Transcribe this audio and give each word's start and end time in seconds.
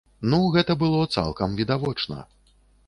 Ну, 0.31 0.39
гэта 0.55 0.77
было 0.83 1.03
цалкам 1.19 1.55
відавочна. 1.61 2.17